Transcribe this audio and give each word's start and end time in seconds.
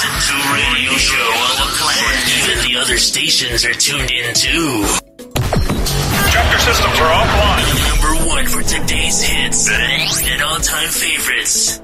to 0.00 0.34
radio 0.54 0.92
show 0.92 1.14
on 1.14 1.56
the 1.60 1.68
planet. 1.76 2.16
Even 2.40 2.72
the 2.72 2.80
other 2.80 2.96
stations 2.96 3.66
are 3.66 3.74
tuned 3.74 4.10
in 4.10 4.34
too. 4.34 4.86
Chapter 6.32 6.58
systems 6.58 6.98
are 7.00 7.12
offline. 7.12 7.68
Number 7.90 8.26
one 8.26 8.46
for 8.46 8.62
today's 8.62 9.20
hits 9.20 9.68
and 9.68 10.42
all-time 10.42 10.88
favorites. 10.88 11.82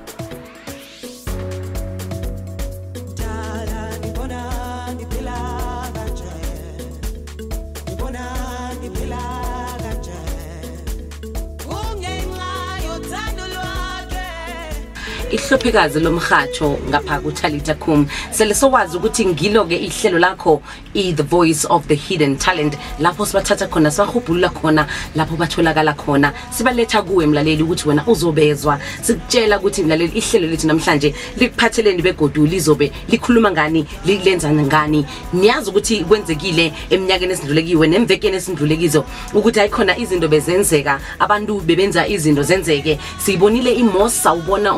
Ihlophekazi 15.36 16.00
lomhatsho 16.00 16.78
ngapha 16.88 17.20
kuTalita 17.20 17.74
Kum 17.74 18.06
sele 18.30 18.54
sowazi 18.54 18.96
ukuthi 18.96 19.26
ngilo 19.26 19.64
ke 19.64 19.76
ihlelo 19.76 20.18
lakho 20.18 20.62
i 20.94 21.12
the 21.12 21.22
voice 21.22 21.66
of 21.68 21.86
the 21.88 21.94
hidden 21.94 22.36
talent 22.36 22.74
lapho 23.00 23.26
sibathatha 23.26 23.66
khona 23.68 23.90
sibahubhulula 23.90 24.48
khona 24.48 24.86
lapho 25.14 25.36
batholakala 25.36 25.92
khona. 25.94 26.32
Sibaletha 26.50 27.02
kuwe 27.02 27.26
mlaleli 27.26 27.62
ukuthi 27.62 27.88
wena 27.88 28.06
uzobezwa. 28.06 28.78
Sikutshela 29.02 29.58
ukuthi 29.58 29.82
mlaleli 29.82 30.12
ihlelo 30.18 30.46
lethu 30.46 30.66
namhlanje 30.66 31.14
likuphatheleni 31.36 32.02
begodu 32.02 32.46
lizobe 32.46 32.92
likhuluma 33.08 33.50
ngani 33.50 33.86
lilenza 34.04 34.52
ngani. 34.52 35.06
Niyazi 35.32 35.70
ukuthi 35.70 36.04
kwenzekile 36.04 36.72
eminyakeni 36.90 37.32
esindlulekiwe 37.32 37.86
nemvekeni 37.86 38.36
esindlulekizo 38.36 39.04
ukuthi 39.34 39.60
ayikhona 39.60 39.98
izinto 39.98 40.28
bezenzeka 40.28 41.00
abantu 41.18 41.60
bebenza 41.60 42.08
izinto 42.08 42.42
zenzeke. 42.42 42.98
Siyibonile 43.18 43.72
imos 43.72 44.22
sawubona 44.22 44.74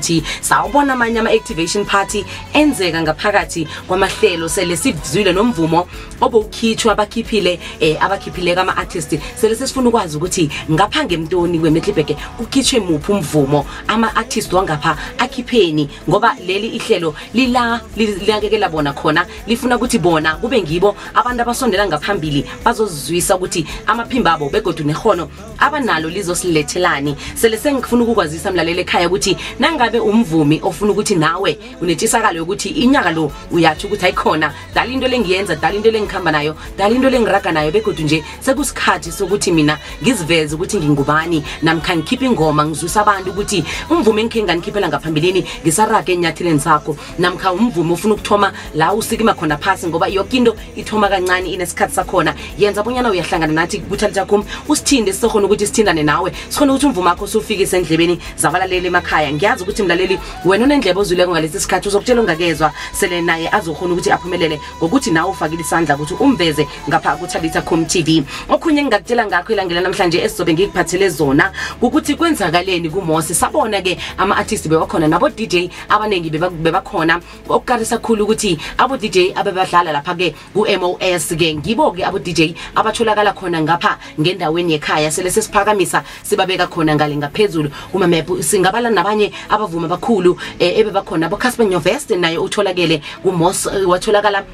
umrivithi 0.00 0.22
sawubona 0.40 0.92
amanye 0.92 1.18
ama-activation 1.18 1.84
party 1.84 2.24
enzeka 2.54 3.02
ngaphakathi 3.02 3.68
kwamahlelo 3.86 4.48
sele 4.48 4.76
sivizile 4.76 5.32
nomvumo 5.32 5.86
obowukhitshwa 6.20 6.92
abakhiphile 6.92 7.60
eh 7.80 7.96
abakhiphile 8.00 8.54
kama-artist 8.54 9.18
sele 9.36 9.54
sesifuna 9.54 9.88
ukwazi 9.88 10.16
ukuthi 10.16 10.50
ngapha 10.70 11.04
ngemntoni 11.04 11.58
kwemetlibheke 11.58 12.16
kukhitshwe 12.36 12.80
muphi 12.80 13.12
umvumo 13.12 13.66
ama-artist 13.88 14.52
wangapha 14.52 14.96
akhipheni 15.18 15.88
ngoba 16.08 16.36
leli 16.46 16.68
ihlelo 16.68 17.14
lila 17.34 17.80
linakekela 17.96 18.68
bona 18.68 18.92
khona 18.92 19.26
lifuna 19.46 19.76
ukuthi 19.76 19.98
bona 19.98 20.36
kube 20.36 20.62
ngibo 20.62 20.96
abantu 21.14 21.42
abasondela 21.42 21.86
ngaphambili 21.86 22.44
bazozizwisa 22.64 23.36
ukuthi 23.36 23.66
amaphimbo 23.86 24.30
abo 24.30 24.48
begodu 24.48 24.84
nehono 24.84 25.28
abanalo 25.60 26.08
lizosilethelani 26.08 27.16
sele 27.34 27.56
sengifuna 27.58 28.02
ukukwazisa 28.02 28.50
mlaleli 28.50 28.80
ekhaya 28.80 29.06
ukuthi 29.06 29.36
nangabe 29.58 30.00
umvumi 30.00 30.60
ofuna 30.62 30.92
ukuthi 30.92 31.14
nawe 31.14 31.58
unetshisakalo 31.80 32.38
yokuthi 32.38 32.68
inyaka 32.68 33.10
lo 33.10 33.32
uyatsho 33.52 33.86
ukuthi 33.86 34.06
ayikhona 34.06 34.52
dala 34.74 34.92
into 34.92 35.08
lengiyenza 35.08 35.56
dala 35.56 35.74
into 35.74 35.90
lengikhamba 35.90 36.32
nayo 36.32 36.56
dala 36.78 36.94
into 36.94 37.10
lengiraga 37.10 37.52
nayo. 37.52 37.70
Begodu 37.70 38.02
nje 38.02 38.24
sekusikhathi 38.40 39.12
sokuthi 39.12 39.52
mina 39.52 39.78
ngiziveze 40.02 40.54
ukuthi 40.54 40.76
ngingubani 40.76 41.44
namkha 41.62 41.96
ngikhiphe 41.96 42.26
ingoma 42.26 42.64
ngizwisa 42.66 43.00
abantu 43.00 43.30
ukuthi 43.30 43.64
umvumi 43.90 44.22
engikhe 44.22 44.42
nganikhiphela 44.42 44.88
ngaphambilini 44.88 45.44
ngisaraga 45.62 46.12
enyatheleni 46.12 46.60
sakho. 46.60 46.96
Namkha 47.18 47.52
umvumi 47.52 47.92
ufuna 47.92 48.14
ukuthoma 48.14 48.52
la 48.74 48.94
usikima 48.94 49.34
khona 49.34 49.56
phasi 49.58 49.86
ngoba 49.86 50.08
yoke 50.08 50.36
into 50.36 50.56
ithoma 50.76 51.08
kancane 51.08 51.52
inesikhathi 51.52 51.94
sakhona. 51.94 52.34
Yenza 52.58 52.82
bonyana 52.82 53.10
uyahlangana 53.10 53.52
nathi 53.52 53.78
kuthalitha 53.78 54.24
kum 54.24 54.44
usithinde 54.68 55.12
sizokhona 55.12 55.46
ukuthi 55.50 55.66
sithindane 55.66 56.02
nawe. 56.02 56.32
Sikhona 56.48 56.72
ukuthi 56.72 56.86
umvumo 56.86 57.08
wakho 57.10 57.26
sufikise 57.26 57.76
endlebeni 57.76 58.18
zabalaleli 58.36 58.86
emakhaya. 58.86 59.32
Ngiyazi 59.32 59.62
ukuthi 59.62 59.82
mlaleli 59.82 60.18
wena 60.44 60.64
unendlebe 60.64 61.00
ozuleko 61.00 61.32
ngalesi 61.32 61.60
sikhathi 61.60 61.88
uzokutshela 61.88 62.20
ungakezwa. 62.20 62.72
Sele 62.92 63.20
naye 63.22 63.48
azokhona 63.50 63.92
ukuthi 63.92 64.10
aphumelele 64.12 64.60
ngokuthi 64.78 65.10
nawe 65.10 65.30
ufakile 65.30 65.60
isandla 65.60 65.96
ukuthi 65.96 66.14
umveze 66.20 66.66
ngapha 66.88 67.16
kuthalitha 67.16 67.62
com 67.62 67.84
tv 67.84 68.22
okhunye 68.48 68.80
engingakutshela 68.80 69.26
ngakho 69.26 69.52
ilangela 69.52 69.80
namhlanje 69.80 70.22
esizobe 70.22 70.52
ngikuphathele 70.54 71.08
zona 71.08 71.52
ukuthi 71.82 72.14
kwenzakaleni 72.14 72.90
kumosi 72.90 73.34
sabona-ke 73.34 73.98
ama-artist 74.18 74.68
bebakhona 74.68 75.08
nabo-dj 75.08 75.70
abaningi 75.88 76.30
beba- 76.30 76.50
bebakhona. 76.50 77.20
Okukarisa 77.48 77.98
khulu 77.98 78.24
ukuthi 78.24 78.58
abo-dj 78.78 79.32
abebadlala 79.34 79.92
lapha-ke 79.92 80.34
ku-mos-ke 80.54 81.54
ngibo-ke 81.54 82.04
abo-dj 82.04 82.54
abatholakala 82.76 83.32
khona 83.32 83.60
ngapha 83.62 83.98
ngendaweni 84.20 84.72
yekhaya. 84.72 85.10
Sele 85.10 85.30
sesiphakamisa 85.42 86.02
sibabeka 86.22 86.66
khona 86.66 86.94
ngale 86.94 87.16
ngaphezulu 87.16 87.70
kumamap 87.92 88.42
singabala 88.42 88.90
nabanye 88.90 89.32
abavumi 89.48 89.86
abakhulu 89.86 90.32
um 90.32 90.38
ebebakhona. 90.58 91.26
Abocasper 91.26 91.66
nyovest 91.66 92.10
naye 92.10 92.38
utholakele 92.38 93.02
kumos 93.22 93.66
eh, 93.66 93.88
watholakala 93.88 94.44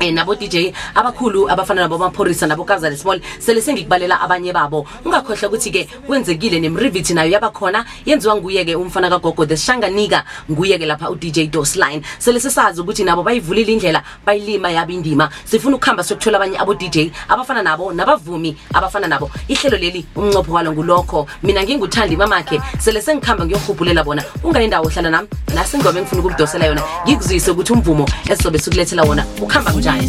Eh 0.00 0.10
nabo 0.12 0.34
DJ 0.34 0.72
abakhulu 0.94 1.50
abafana 1.50 1.82
nabo 1.82 1.98
maphorisa 1.98 2.46
nabo 2.46 2.64
Kazali 2.64 2.96
Small 2.96 3.20
sele 3.38 3.60
sengikubalela 3.60 4.20
abanye 4.20 4.50
babo. 4.50 4.86
Ungakhohle 5.04 5.46
ukuthi 5.46 5.70
ke 5.70 5.88
kwenzekile 6.06 6.58
nemriviti 6.58 7.12
nayo 7.12 7.30
yabakhona 7.30 7.84
yenziwa 8.06 8.36
nguye 8.36 8.64
ke 8.64 8.74
umfana 8.74 9.10
kagogo 9.10 9.46
the 9.46 9.56
Shanganika 9.56 10.24
nguye 10.50 10.78
ke 10.78 10.86
lapha 10.86 11.10
u 11.10 11.16
DJ 11.16 11.50
Dosline 11.50 12.00
sele 12.18 12.40
sesazi 12.40 12.80
ukuthi 12.80 13.04
nabo 13.04 13.22
bayivulile 13.22 13.72
indlela 13.72 14.02
bayilima 14.24 14.70
yaba 14.70 14.90
indima. 14.90 15.28
Sifuna 15.44 15.76
ukuhamba 15.76 16.02
siyokuthola 16.02 16.38
abanye 16.38 16.58
abo 16.58 16.74
DJ 16.74 17.12
abafana 17.28 17.62
nabo 17.62 17.92
nabavumi 17.92 18.56
abafana 18.72 19.06
nabo. 19.06 19.30
Ihlelo 19.48 19.76
leli 19.76 20.06
umnqopho 20.16 20.52
walo 20.52 20.72
ngulokho. 20.72 21.26
Mina 21.42 21.62
nginguthandi 21.62 22.16
mamakhe 22.16 22.58
sele 22.78 23.02
sengikhamba 23.02 23.44
ngiyohubhulela 23.44 24.02
bona. 24.02 24.24
Ungayendawo 24.44 24.86
ohlala 24.86 25.10
nami? 25.10 25.28
Nasingoma 25.54 25.98
engifuna 25.98 26.20
ukukudosela 26.22 26.66
yona. 26.66 26.82
Ngikuzwise 27.04 27.50
ukuthi 27.50 27.72
umvumo 27.72 28.08
esizobe 28.24 28.58
sikulethela 28.58 29.02
wona 29.02 29.26
ukhamba 29.42 29.72
kunjani 29.98 30.08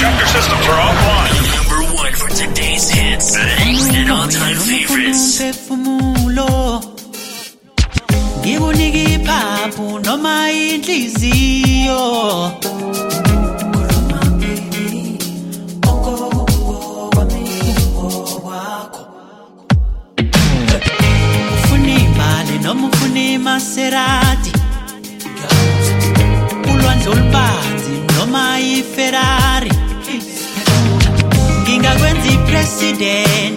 Chapter 0.00 0.26
systems 0.26 0.66
are 0.66 0.80
offline. 0.88 1.34
Number 1.56 1.80
one 1.94 2.12
for 2.12 2.28
today's 2.30 2.88
hits 2.90 3.36
and 3.36 4.10
all-time 4.10 4.56
favorites. 4.56 5.38
noma 9.98 10.50
inhliziyo 10.50 12.00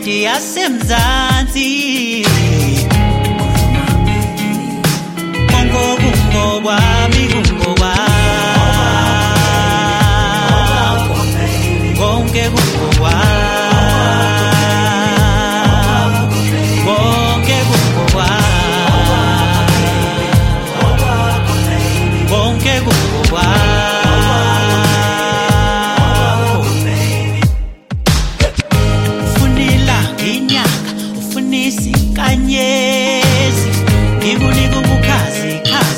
nchi 0.07 0.23
ya 0.23 0.39
semzanzi 0.39 2.25
Kongo 5.51 5.97
bungo 6.01 6.59
bwana 6.61 6.96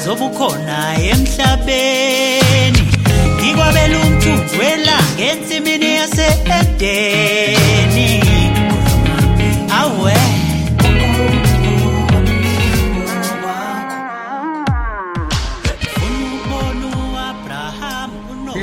khazi 0.10 0.24
obukhona 0.24 0.96
emhlabeni. 1.12 2.84
Ngikwabela 3.38 3.98
umthunzi 3.98 4.58
welanga 4.60 5.24
ensimini 5.30 5.90
yase-edeni 5.98 7.59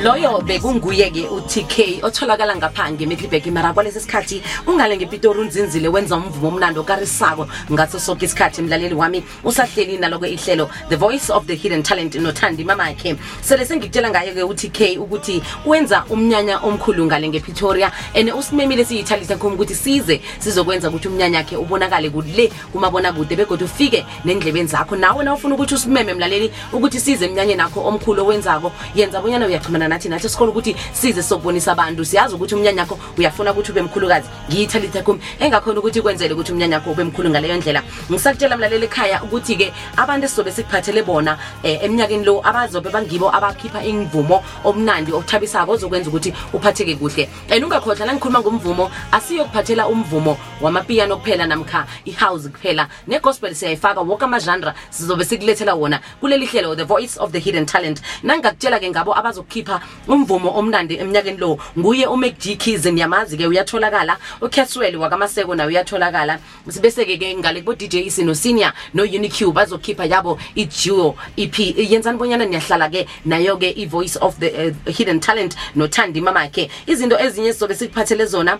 loyo 0.03 0.41
bekunguye-ke 0.41 1.27
u-tk 1.29 2.03
otholakala 2.03 2.55
ngapha 2.55 2.91
ngemidlibek 2.91 3.45
mara 3.47 3.73
kwalesi 3.73 3.99
sikhathi. 3.99 4.41
Ungale 4.67 4.97
ngepitori 4.97 5.39
unzinzile 5.39 5.87
wenza 5.87 6.15
umvumo 6.15 6.47
omnandi 6.47 6.79
okarisako 6.79 7.47
ngaso 7.71 7.99
soke 7.99 8.25
isikhathi 8.25 8.61
mlaleli 8.61 8.93
wami. 8.93 9.23
Usahleli 9.43 9.97
naloko 9.97 10.25
ihlelo 10.25 10.69
the 10.89 10.95
voice 10.95 11.29
of 11.29 11.47
the 11.47 11.55
hidden 11.55 11.83
talent 11.83 12.15
nothandi 12.15 12.63
mamakhe 12.63 13.15
sele 13.41 13.65
sengikutshela 13.65 14.09
ngayo-ke 14.09 14.43
u-tk 14.43 14.99
ukuthi 14.99 15.41
wenza 15.65 16.05
umnyanya 16.09 16.59
omkhulu 16.59 17.05
ngale 17.05 17.29
ngepretoria. 17.29 17.91
And 18.13 18.29
usimemile 18.29 18.85
siyithalisa 18.85 19.37
khom 19.37 19.53
ukuthi 19.53 19.75
size 19.75 20.21
sizokwenza 20.39 20.89
ukuthi 20.89 21.07
umnyanya 21.07 21.39
akhe 21.39 21.55
ubonakale 21.57 22.09
kule 22.09 22.51
kumabonakude 22.71 23.35
begodwa 23.35 23.65
ufike 23.65 24.05
nendlebeni 24.25 24.67
zakho. 24.67 24.95
Nawe 24.95 25.23
na 25.23 25.33
ufuna 25.33 25.55
ukuthi 25.55 25.75
usimeme 25.75 26.13
mlaleli 26.13 26.51
ukuthi 26.73 26.99
size 26.99 27.25
emnyanyeni 27.25 27.61
akho 27.61 27.81
omkhulu 27.81 28.21
owenzako 28.21 28.71
yenza 28.95 29.21
bonyana 29.21 29.47
uyachumana 29.87 29.95
nathi 29.95 30.09
nathi 30.09 30.29
sikhona 30.29 30.51
ukuthi 30.51 30.75
size 30.93 31.21
sizokubonisa 31.21 31.71
abantu. 31.71 32.05
Siyazi 32.05 32.35
ukuthi 32.35 32.55
umnyanya 32.55 32.83
akho 32.83 32.99
uyafuna 33.17 33.51
ukuthi 33.51 33.71
ube 33.71 33.81
mkhulukazi. 33.81 34.27
Ngiyithalitha 34.49 35.03
kum. 35.03 35.19
Engakhona 35.39 35.79
ukuthi 35.79 36.01
kwenzele 36.01 36.33
ukuthi 36.33 36.51
umnyanya 36.51 36.77
akho 36.77 36.91
ube 36.91 37.03
mkhulu 37.03 37.29
ngaleyo 37.29 37.57
ndlela. 37.57 37.83
Ngisakutshela 38.11 38.57
mlaleli 38.57 38.85
ekhaya 38.85 39.23
ukuthi-ke 39.23 39.73
abantu 39.97 40.25
esizobe 40.25 40.51
sikuphathele 40.51 41.03
bona 41.03 41.37
um 41.63 41.69
eminyakeni 41.81 42.25
lo 42.25 42.41
abazobe 42.43 42.89
bangibo 42.89 43.29
abakhipha 43.29 43.83
imvumo 43.83 44.43
omnandi 44.63 45.11
okuthabisako 45.11 45.71
ozokwenza 45.71 46.09
ukuthi 46.09 46.33
uphatheke 46.53 46.95
kuhle. 46.95 47.29
And 47.49 47.63
ungakhohlwa 47.63 48.05
la 48.05 48.13
ngikhuluma 48.13 48.39
ngomvumo 48.39 48.91
asiyokuphathela 49.11 49.87
umvumo 49.87 50.37
wamapiyano 50.61 51.17
kuphela 51.17 51.47
namkha 51.47 51.85
i-house 52.05 52.49
kuphela. 52.49 52.87
Ne-gospel 53.07 53.55
siyayifaka 53.55 54.01
woke 54.01 54.25
amazhandra 54.25 54.73
sizobe 54.89 55.25
sikulethela 55.25 55.75
wona 55.75 55.99
kuleli 56.19 56.45
hlelo 56.45 56.75
the 56.75 56.83
voice 56.83 57.17
of 57.17 57.31
the 57.31 57.39
hidden 57.39 57.65
talent. 57.65 58.01
Nangingakutshela-ke 58.23 58.89
ngabo 58.89 59.13
abazokukhipha 59.17 59.66
umvumo 60.07 60.49
omnandi 60.59 60.95
emnyakeni 60.95 61.37
lo 61.37 61.57
nguye 61.77 62.07
umacg 62.07 62.57
keys 62.57 62.85
niyamazi-ke 62.85 63.47
uyatholakala. 63.47 64.17
Ucaswell 64.41 64.95
wakamaseko 64.95 65.55
naye 65.55 65.69
uyatholakala. 65.69 66.39
Bese-ke 66.81 67.17
ke 67.17 67.35
ngale 67.35 67.61
kubo-dj 67.61 67.95
isino 68.07 68.35
senior 68.35 68.73
no-uniq 68.93 69.51
bazokhipha 69.53 70.05
yabo 70.05 70.37
i-duo 70.55 71.15
ep 71.37 71.59
yenzani 71.77 72.17
bonyana 72.17 72.45
niyahlala-ke 72.45 73.07
nayo-ke 73.25 73.73
i-voice 73.77 74.17
of 74.17 74.39
the 74.39 74.49
uh, 74.69 74.91
hidden 74.91 75.19
talent 75.19 75.55
nothandi 75.75 76.21
mamakhe? 76.21 76.69
Izinto 76.87 77.19
ezinye 77.19 77.53
sizobe 77.53 77.75
sikuphathele 77.75 78.25
zona 78.25 78.59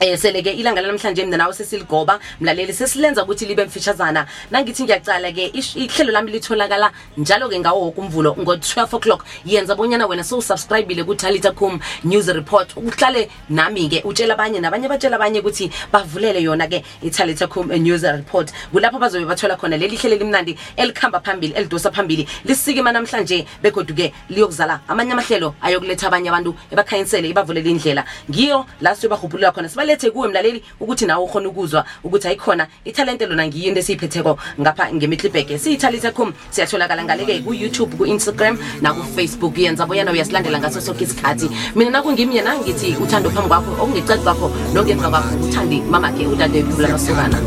Eh 0.00 0.18
ilanga 0.58 0.80
lanamhlanje 0.80 1.24
mina 1.24 1.36
nawe 1.36 1.52
sesiligoba 1.54 2.18
mlaleli 2.40 2.72
sesilenza 2.72 3.22
ukuthi 3.22 3.46
libe 3.46 3.64
mfishazana. 3.64 4.26
Nangithi 4.50 4.82
ngiyacala 4.82 5.32
ke 5.32 5.52
ihlelo 5.54 6.12
lami 6.12 6.32
litholakala 6.32 6.90
njalo 7.16 7.48
ke 7.48 7.58
ngawo 7.60 7.80
wonke 7.80 8.00
umvulo 8.00 8.36
ngo 8.36 8.56
12 8.56 8.96
o'clock. 8.96 9.24
Yenza 9.46 9.76
bonyana 9.76 10.06
wena 10.08 10.24
so 10.24 10.40
subscribe 10.40 10.88
ku 11.06 11.14
Talitacom 11.14 11.80
news 12.02 12.26
report. 12.26 12.74
Uhlale 12.76 13.28
nami 13.48 13.88
ke 13.88 14.02
utshela 14.04 14.34
abanye 14.34 14.60
nabanye 14.60 14.88
batshela 14.88 15.14
abanye 15.14 15.40
ukuthi 15.40 15.70
bavulele 15.92 16.42
yona 16.42 16.66
ke 16.66 16.82
iTalitacom 17.02 17.70
news 17.80 18.02
report. 18.02 18.52
Kulapho 18.72 18.98
bazobe 18.98 19.26
bathola 19.26 19.56
khona 19.56 19.78
leli 19.78 19.96
hlelo 19.96 20.16
limnandi 20.16 20.58
elikhamba 20.76 21.20
phambili 21.20 21.54
elidosa 21.54 21.92
phambili. 21.92 22.26
Lisike 22.44 22.82
namhlanje 22.82 23.46
begoduke 23.62 24.12
liyokuzala 24.28 24.80
amanye 24.88 25.12
amahlelo 25.12 25.54
ayokuletha 25.62 26.08
abanye 26.08 26.30
abantu 26.30 26.54
ebakhanyisele 26.72 27.28
ibavulele 27.28 27.70
indlela. 27.70 28.04
Ngiyo 28.28 28.66
la 28.80 28.94
siyobahubhulula 28.96 29.52
khona 29.52 29.68
sibalethe 29.84 30.10
kuwe 30.10 30.28
mlaleli 30.28 30.62
ukuthi 30.80 31.06
nawe 31.06 31.24
ukhona 31.24 31.48
ukuzwa 31.48 31.84
ukuthi 32.04 32.28
ayikhona 32.28 32.66
ithalente 32.84 33.26
lona 33.26 33.46
ngiyo 33.46 33.68
into 33.68 33.80
esiyiphetheko 33.80 34.38
ngapha 34.60 34.92
ngemitlibheke 34.92 35.58
siyithalitecom 35.58 36.32
siyatholakala 36.50 37.04
ngaleke 37.04 37.44
ku-youtube 37.44 37.96
ku-instagram 37.96 38.58
nakufacebook. 38.80 39.58
Yenza 39.58 39.86
boyana 39.86 40.12
uyasilandela 40.12 40.58
ngaso 40.58 40.80
soke 40.80 41.04
isikhathi. 41.04 41.50
Mina 41.74 41.90
nakungimi 41.90 42.36
yena 42.36 42.56
ngithi 42.58 42.96
uthando 42.96 43.30
phambi 43.30 43.48
kwakho 43.48 43.72
okungecaci 43.82 44.22
kwakho 44.24 44.50
nongemva 44.72 45.10
kwakho 45.10 45.36
uthandi 45.44 45.80
mamakhe 45.80 46.26
udade 46.26 46.62
phula 46.62 46.88
masokana 46.88 47.38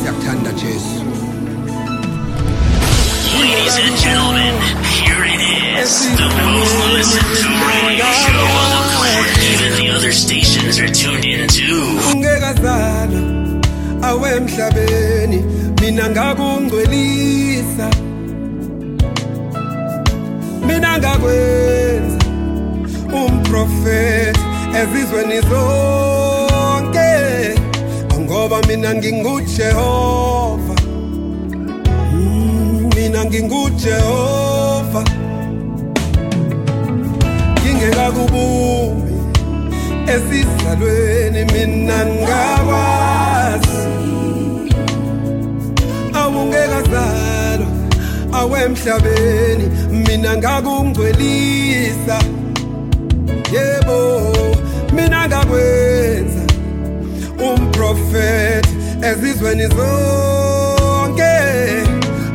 siyakuthanda 0.00 0.52
jesu. 0.52 1.00
Ladies 3.36 3.78
and 3.78 3.96
gentlemen, 3.96 4.54
here 5.76 5.84
it 5.84 5.88
is. 5.88 6.16
The 6.16 6.28
most 6.52 6.74
listened 6.96 7.30
to 7.42 7.48
radio 7.68 8.08
show 8.22 8.44
on 8.62 8.68
the 8.72 8.80
planet. 8.96 9.36
Even 9.52 9.70
the 9.80 9.86
other 9.96 10.12
stations 10.12 10.78
are 10.78 10.88
tuned 10.88 11.24
in 11.24 11.48
too. 11.48 12.00
ungekazala 12.12 13.20
awe 14.02 14.30
emhlabeni 14.36 15.44
mina 15.80 16.08
ngakungcwelisa 16.10 17.90
mina 20.66 20.98
ngakwenza 20.98 22.18
umprofeti 23.12 24.40
ezizweni 24.80 25.40
zonke 25.40 27.10
ngoba 28.20 28.62
mina 28.68 28.94
ngingujehova 28.94 30.74
Mm, 32.12 32.90
mina 32.96 33.24
ngingujehova 33.24 34.95
awemhlabeni 48.76 49.66
mina 49.90 50.36
ngakungcwelisa. 50.36 52.18
Yebo 53.52 53.98
mina 54.92 55.28
ngakwenza. 55.28 56.42
Umprofeti 57.38 58.76
ezizweni 59.02 59.66
zonke. 59.66 61.36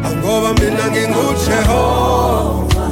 Angoba 0.06 0.54
mina 0.54 0.86
ngingujehova. 0.92 2.88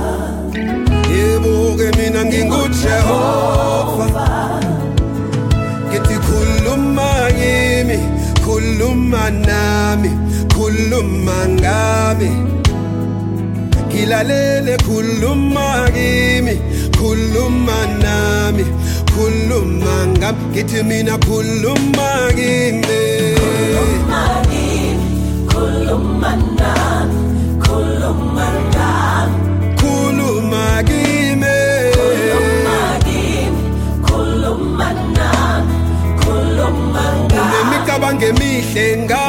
Yebo 1.09 1.75
ke 1.77 1.91
mina 1.97 2.25
ngingujehova. 2.25 4.07
Ngithi 5.87 6.15
khuluma 6.25 7.09
kimi 7.37 7.99
khuluma 8.45 9.29
nami 9.29 10.11
khuluma 10.53 11.47
ngami. 11.47 12.58
Ngilalele 13.99 14.77
khuluma 14.87 15.67
kimi 15.95 16.55
khuluma 16.97 17.77
nami 18.03 18.63
khuluma 19.13 19.93
ngami 20.15 20.43
ngithi 20.51 20.79
mina 20.89 21.15
khuluma 21.25 22.09
kimi 22.37 23.01
khuluma 29.79 30.61
kimi 30.87 31.57
unemicabango 37.39 38.25
emihle 38.31 38.85
ngami 39.03 39.07
khuluma 39.07 39.28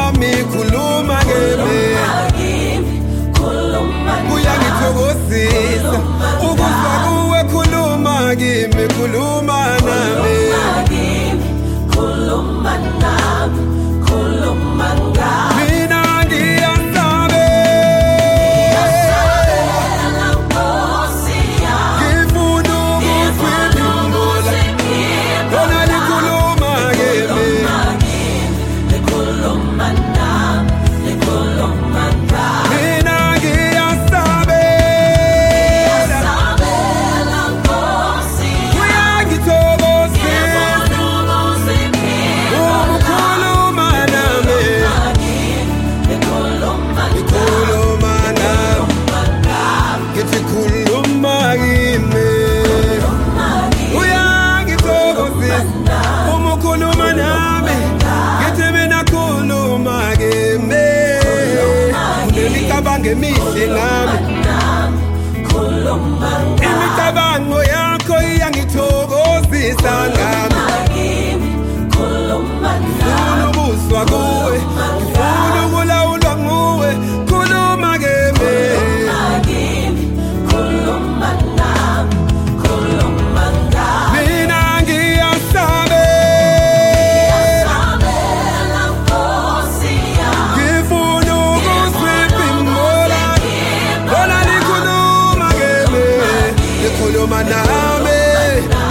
likhuluma 97.20 97.42
nami 97.44 98.20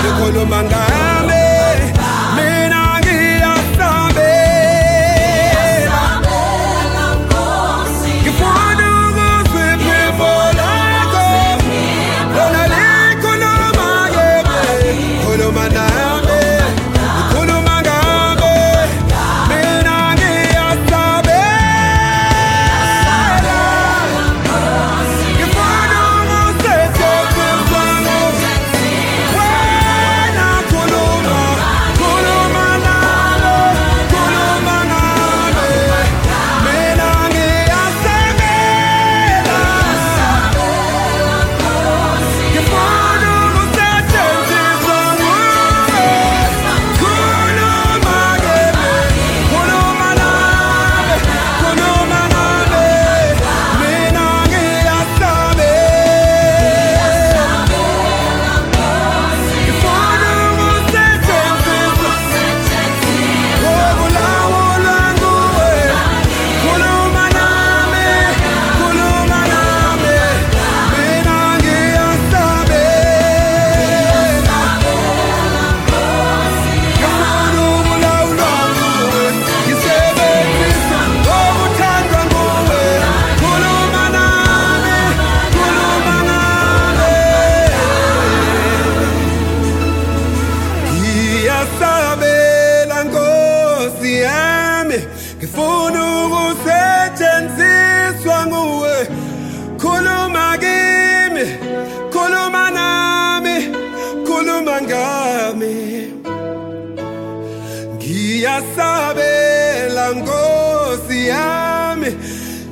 likhuluma 0.03 0.59
ngami 0.63 0.88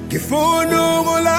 ngifuna 0.08 1.00
ukulawulwa 1.02 1.37